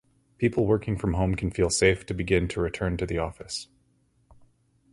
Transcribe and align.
People 0.39 0.65
working 0.65 0.97
from 0.97 1.13
home 1.13 1.35
can 1.35 1.51
feel 1.51 1.69
safe 1.69 2.07
to 2.07 2.15
begin 2.15 2.47
to 2.47 2.59
return 2.59 2.97
to 2.97 3.05
the 3.05 3.19
office. 3.19 3.67